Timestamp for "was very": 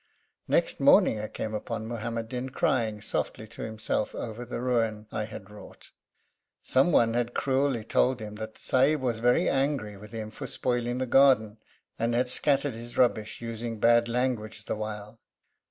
8.99-9.47